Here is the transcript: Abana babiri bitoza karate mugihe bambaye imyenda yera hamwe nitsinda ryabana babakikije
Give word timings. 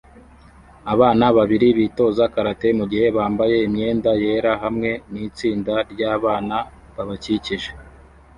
Abana 0.93 1.25
babiri 1.37 1.67
bitoza 1.79 2.23
karate 2.33 2.67
mugihe 2.79 3.07
bambaye 3.17 3.55
imyenda 3.67 4.11
yera 4.23 4.53
hamwe 4.63 4.89
nitsinda 5.11 5.73
ryabana 5.91 6.57
babakikije 6.95 7.69